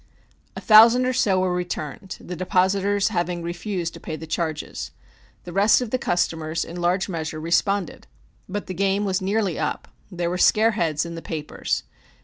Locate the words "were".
1.39-1.53, 10.31-10.39